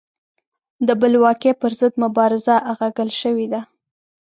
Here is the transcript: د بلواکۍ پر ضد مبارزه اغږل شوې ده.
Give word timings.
د 0.87 0.89
بلواکۍ 1.01 1.51
پر 1.61 1.71
ضد 1.79 1.93
مبارزه 2.03 2.55
اغږل 2.71 3.09
شوې 3.21 3.47
ده. 3.53 3.61